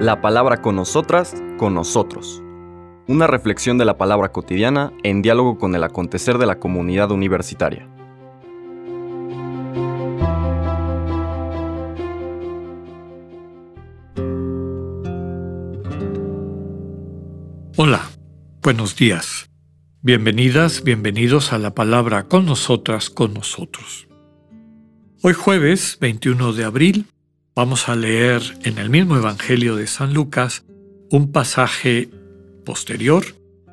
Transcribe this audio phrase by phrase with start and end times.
[0.00, 2.42] La palabra con nosotras, con nosotros.
[3.06, 7.88] Una reflexión de la palabra cotidiana en diálogo con el acontecer de la comunidad universitaria.
[17.76, 18.02] Hola,
[18.62, 19.50] buenos días.
[20.00, 24.06] Bienvenidas, bienvenidos a la palabra con nosotras, con nosotros.
[25.22, 27.06] Hoy jueves 21 de abril
[27.54, 30.64] vamos a leer en el mismo Evangelio de San Lucas
[31.10, 32.08] un pasaje
[32.64, 33.24] posterior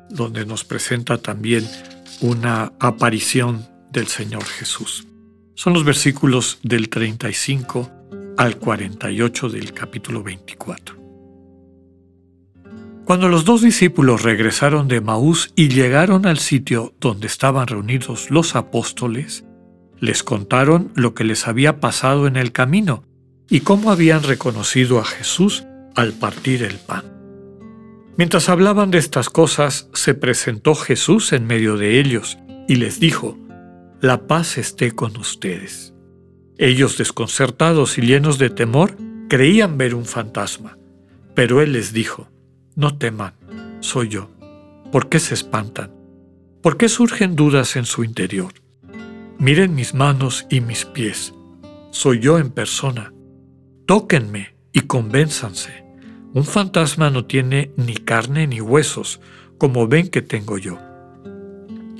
[0.08, 1.66] donde nos presenta también
[2.20, 5.08] una aparición del Señor Jesús.
[5.54, 7.90] Son los versículos del 35
[8.36, 11.02] al 48 del capítulo 24.
[13.04, 18.54] Cuando los dos discípulos regresaron de Maús y llegaron al sitio donde estaban reunidos los
[18.54, 19.44] apóstoles,
[19.98, 23.04] les contaron lo que les había pasado en el camino
[23.52, 27.04] y cómo habían reconocido a Jesús al partir el pan.
[28.16, 33.38] Mientras hablaban de estas cosas, se presentó Jesús en medio de ellos y les dijo,
[34.00, 35.92] La paz esté con ustedes.
[36.56, 38.96] Ellos, desconcertados y llenos de temor,
[39.28, 40.78] creían ver un fantasma,
[41.34, 42.30] pero él les dijo,
[42.74, 43.34] No teman,
[43.80, 44.30] soy yo.
[44.90, 45.92] ¿Por qué se espantan?
[46.62, 48.54] ¿Por qué surgen dudas en su interior?
[49.38, 51.34] Miren mis manos y mis pies.
[51.90, 53.12] Soy yo en persona.
[53.92, 55.84] Tóquenme y convénzanse.
[56.32, 59.20] Un fantasma no tiene ni carne ni huesos,
[59.58, 60.78] como ven que tengo yo.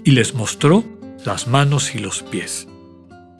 [0.02, 0.84] Y les mostró
[1.26, 2.66] las manos y los pies.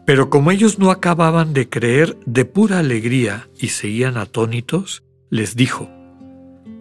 [0.05, 5.89] Pero como ellos no acababan de creer de pura alegría y seguían atónitos, les dijo,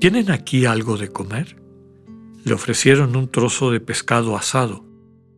[0.01, 1.55] ¿Tienen aquí algo de comer?
[2.43, 4.83] Le ofrecieron un trozo de pescado asado.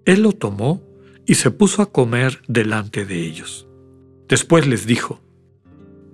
[0.06, 0.82] Él lo tomó
[1.28, 3.68] y se puso a comer delante de ellos.
[4.28, 5.23] Después les dijo,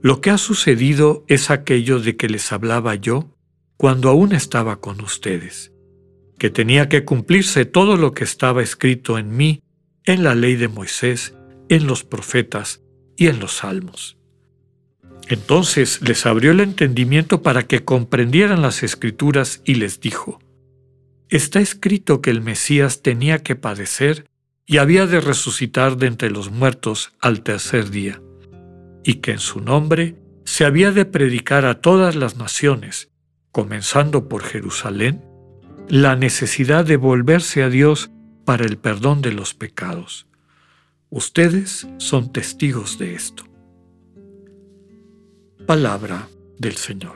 [0.02, 3.36] Lo que ha sucedido es aquello de que les hablaba yo
[3.76, 5.74] cuando aún estaba con ustedes,
[6.38, 9.62] que tenía que cumplirse todo lo que estaba escrito en mí,
[10.06, 11.36] en la ley de Moisés,
[11.68, 12.82] en los profetas
[13.18, 14.18] y en los salmos.
[15.28, 20.40] Entonces les abrió el entendimiento para que comprendieran las escrituras y les dijo,
[21.30, 24.26] Está escrito que el Mesías tenía que padecer
[24.66, 28.20] y había de resucitar de entre los muertos al tercer día,
[29.04, 30.16] y que en su nombre
[30.46, 33.10] se había de predicar a todas las naciones,
[33.52, 35.24] comenzando por Jerusalén,
[35.88, 38.12] la necesidad de volverse a Dios
[38.46, 40.28] para el perdón de los pecados.
[41.10, 43.50] Ustedes son testigos de esto
[45.70, 46.28] palabra
[46.58, 47.14] del Señor.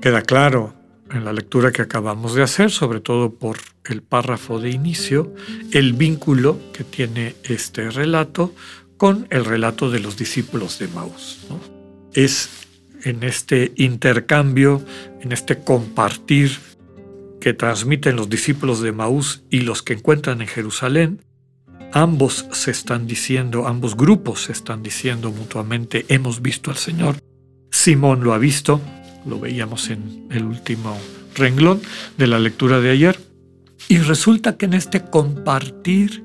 [0.00, 0.72] Queda claro
[1.10, 5.34] en la lectura que acabamos de hacer, sobre todo por el párrafo de inicio,
[5.72, 8.54] el vínculo que tiene este relato
[8.96, 11.46] con el relato de los discípulos de Maús.
[12.14, 12.48] Es
[13.04, 14.84] en este intercambio,
[15.20, 16.58] en este compartir
[17.40, 21.20] que transmiten los discípulos de Maús y los que encuentran en Jerusalén,
[21.92, 27.16] ambos se están diciendo, ambos grupos se están diciendo mutuamente, hemos visto al Señor.
[27.70, 28.80] Simón lo ha visto,
[29.26, 30.98] lo veíamos en el último
[31.34, 31.80] renglón
[32.16, 33.18] de la lectura de ayer,
[33.88, 36.24] y resulta que en este compartir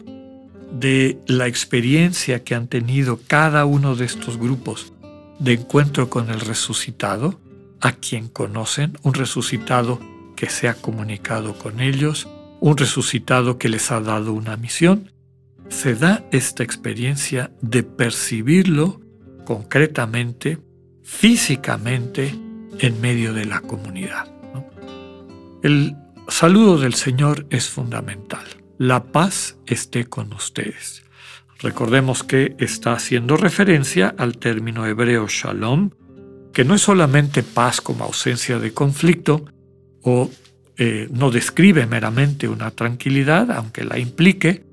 [0.72, 4.94] de la experiencia que han tenido cada uno de estos grupos
[5.39, 7.39] de encuentro con el resucitado,
[7.81, 9.99] a quien conocen, un resucitado
[10.35, 12.27] que se ha comunicado con ellos,
[12.59, 15.11] un resucitado que les ha dado una misión,
[15.69, 19.01] se da esta experiencia de percibirlo
[19.45, 20.59] concretamente,
[21.03, 22.35] físicamente,
[22.79, 24.28] en medio de la comunidad.
[25.63, 25.95] El
[26.28, 28.46] saludo del Señor es fundamental.
[28.78, 31.04] La paz esté con ustedes.
[31.59, 35.92] Recordemos que está haciendo referencia al término hebreo shalom,
[36.54, 39.46] que no es solamente paz como ausencia de conflicto,
[40.02, 40.32] o
[40.78, 44.66] eh, no describe meramente una tranquilidad, aunque la implique,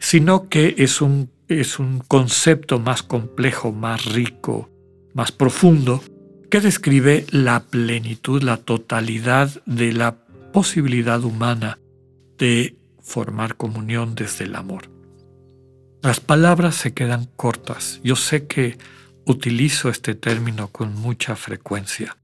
[0.00, 4.68] sino que es un, es un concepto más complejo, más rico,
[5.14, 6.02] más profundo,
[6.50, 10.23] que describe la plenitud, la totalidad de la
[10.54, 11.80] posibilidad humana
[12.38, 14.88] de formar comunión desde el amor.
[16.00, 18.00] Las palabras se quedan cortas.
[18.04, 18.78] Yo sé que
[19.26, 22.18] utilizo este término con mucha frecuencia.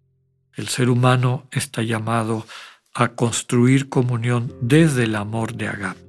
[0.54, 2.46] El ser humano está llamado
[2.94, 6.00] a construir comunión desde el amor de Agape.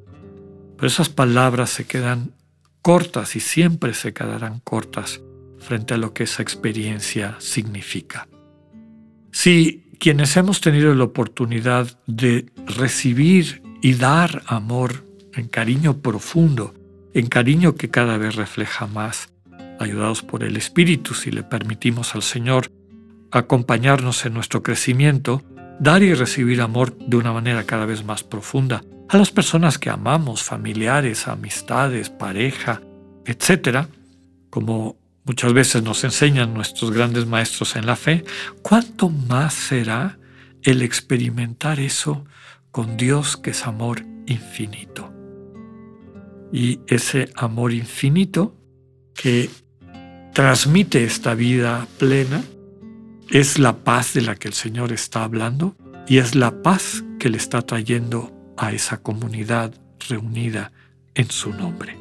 [0.75, 2.35] Pero esas palabras se quedan
[2.83, 5.21] cortas y siempre se quedarán cortas
[5.57, 8.27] frente a lo que esa experiencia significa.
[9.31, 15.05] Si quienes hemos tenido la oportunidad de recibir y dar amor
[15.35, 16.73] en cariño profundo,
[17.13, 19.29] en cariño que cada vez refleja más
[19.79, 22.71] ayudados por el Espíritu, si le permitimos al Señor
[23.29, 25.43] acompañarnos en nuestro crecimiento,
[25.79, 29.91] dar y recibir amor de una manera cada vez más profunda a las personas que
[29.91, 32.81] amamos, familiares, amistades, pareja,
[33.27, 33.85] etc.,
[34.49, 38.23] como muchas veces nos enseñan nuestros grandes maestros en la fe,
[38.61, 40.19] ¿cuánto más será
[40.63, 42.25] el experimentar eso
[42.71, 45.13] con Dios que es amor infinito?
[46.51, 48.55] Y ese amor infinito
[49.13, 49.49] que
[50.33, 52.43] transmite esta vida plena
[53.29, 55.75] es la paz de la que el Señor está hablando
[56.07, 59.73] y es la paz que le está trayendo a esa comunidad
[60.09, 60.71] reunida
[61.15, 61.97] en su nombre.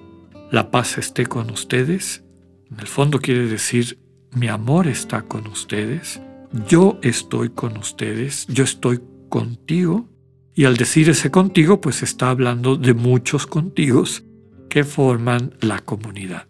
[0.51, 2.25] La paz esté con ustedes.
[2.71, 3.99] En el fondo quiere decir,
[4.33, 6.21] mi amor está con ustedes,
[6.69, 10.09] yo estoy con ustedes, yo estoy contigo.
[10.55, 14.25] Y al decir ese contigo, pues está hablando de muchos contigos
[14.69, 16.47] que forman la comunidad.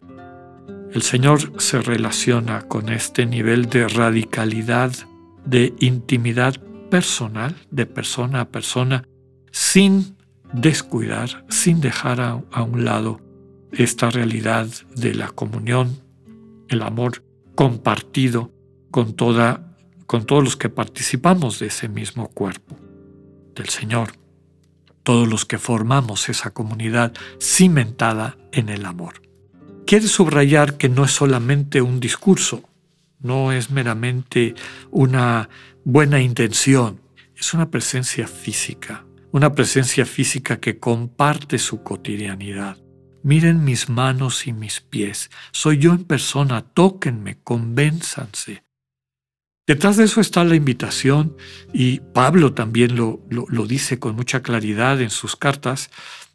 [0.93, 4.93] El Señor se relaciona con este nivel de radicalidad,
[5.47, 6.57] de intimidad
[6.91, 9.05] personal, de persona a persona,
[9.53, 10.17] sin
[10.53, 13.21] descuidar, sin dejar a, un lado
[13.73, 16.01] esta realidad de la comunión,
[16.71, 17.23] el amor
[17.55, 18.51] compartido
[18.91, 19.77] con, toda,
[20.07, 22.77] con todos los que participamos de ese mismo cuerpo
[23.55, 24.13] del Señor,
[25.03, 29.21] todos los que formamos esa comunidad cimentada en el amor
[29.91, 32.63] quiere subrayar que no es solamente un discurso,
[33.19, 34.55] no es meramente
[34.93, 35.49] una
[35.85, 37.01] buena intención,
[37.37, 42.77] es una presencia física, una presencia física que comparte su cotidianidad.
[43.23, 48.63] Miren mis manos y mis pies, soy yo en persona, tóquenme, convénzanse.
[49.67, 51.37] Detrás de eso está la invitación,
[51.73, 55.91] y Pablo también lo, lo, lo dice con mucha claridad en sus cartas,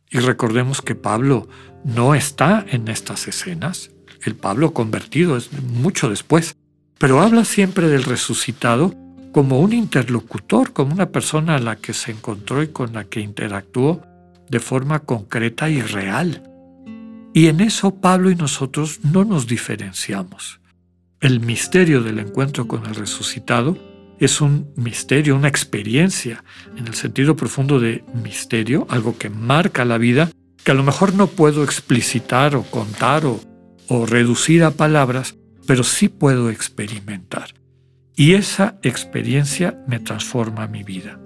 [0.10, 1.50] y recordemos que Pablo
[1.84, 3.92] no está en estas escenas.
[4.24, 6.56] El Pablo convertido es mucho después,
[6.98, 8.94] pero habla siempre del resucitado
[9.34, 13.20] como un interlocutor, como una persona a la que se encontró y con la que
[13.20, 14.02] interactuó
[14.50, 16.55] de forma concreta y real.
[17.36, 20.62] Y en eso Pablo y nosotros no nos diferenciamos.
[21.20, 23.78] El misterio del encuentro con el resucitado
[24.22, 26.46] es un misterio, una experiencia,
[26.78, 30.32] en el sentido profundo de misterio, algo que marca la vida
[30.64, 35.36] que a lo mejor no puedo explicitar o contar o, reducir a palabras,
[35.68, 37.54] pero sí puedo experimentar.
[38.16, 41.20] Y esa experiencia me transforma mi vida.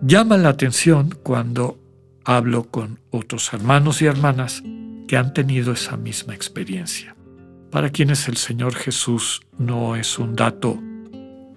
[0.00, 1.80] Llama la atención cuando
[2.24, 4.62] hablo con otros hermanos y hermanas
[5.06, 7.16] que han tenido esa misma experiencia.
[7.70, 10.78] Para quienes el Señor Jesús no es un dato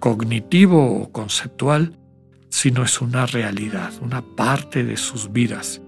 [0.00, 1.98] cognitivo o conceptual,
[2.48, 5.80] sino es una realidad, una parte de sus vidas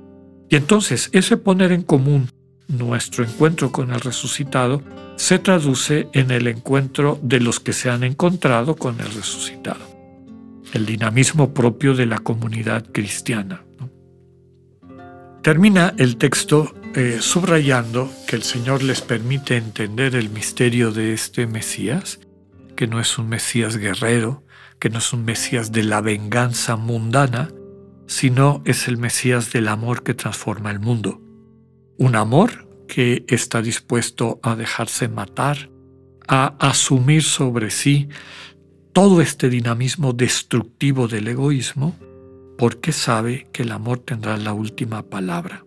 [0.48, 2.30] y entonces ese poner en común
[2.68, 4.82] nuestro encuentro con el resucitado
[5.16, 9.80] se traduce en el encuentro de los que se han encontrado con el resucitado,
[10.72, 13.62] el dinamismo propio de la comunidad cristiana.
[15.42, 21.46] Termina el texto eh, subrayando que el Señor les permite entender el misterio de este
[21.46, 22.18] Mesías,
[22.74, 24.42] que no es un Mesías guerrero,
[24.80, 27.50] que no es un Mesías de la venganza mundana,
[28.08, 31.22] sino es el Mesías del amor que transforma el mundo.
[31.98, 35.70] Un amor que está dispuesto a dejarse matar,
[36.26, 38.08] a asumir sobre sí
[38.92, 41.94] todo este dinamismo destructivo del egoísmo,
[42.58, 45.64] porque sabe que el amor tendrá la última palabra.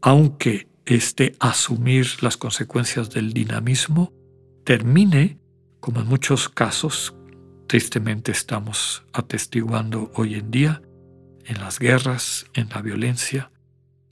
[0.00, 4.12] Aunque este asumir las consecuencias del dinamismo
[4.64, 5.38] termine,
[5.80, 7.14] como en muchos casos
[7.66, 10.82] tristemente estamos atestiguando hoy en día,
[11.44, 13.50] en las guerras, en la violencia,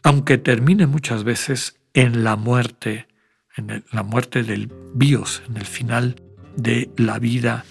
[0.03, 3.09] aunque termine muchas veces en la muerte,
[3.57, 6.23] en la muerte del bios, en el final
[6.57, 7.65] de la vida,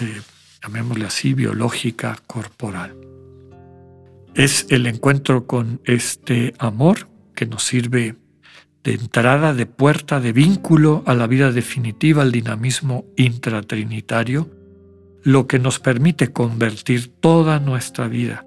[0.00, 0.20] eh,
[0.62, 2.96] llamémosle así, biológica, corporal.
[4.34, 8.16] Es el encuentro con este amor que nos sirve
[8.82, 14.50] de entrada, de puerta, de vínculo a la vida definitiva, al dinamismo intratrinitario,
[15.22, 18.44] lo que nos permite convertir toda nuestra vida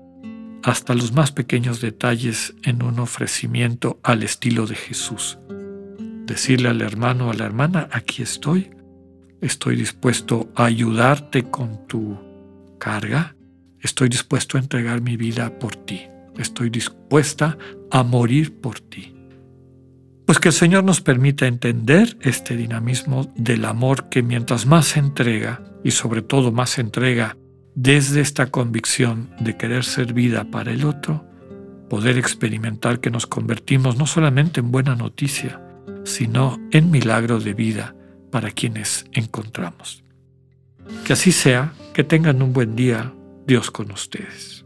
[0.64, 5.38] hasta los más pequeños detalles en un ofrecimiento al estilo de Jesús.
[6.26, 8.72] Decirle al hermano o a la hermana, aquí estoy,
[9.42, 12.18] estoy dispuesto a ayudarte con tu
[12.78, 13.36] carga,
[13.82, 16.02] estoy dispuesto a entregar mi vida por ti,
[16.38, 17.58] estoy dispuesta
[17.92, 19.16] a morir por ti.
[20.26, 25.00] Pues que el Señor nos permita entender este dinamismo del amor que mientras más se
[25.00, 27.38] entrega, y sobre todo más entrega
[27.76, 31.26] desde esta convicción de querer ser vida para el otro,
[31.90, 35.62] poder experimentar que nos convertimos no solamente en buena noticia,
[36.04, 37.96] sino en milagro de vida
[38.32, 40.04] para quienes encontramos.
[41.06, 43.14] Que así sea, que tengan un buen día,
[43.48, 44.66] Dios con ustedes.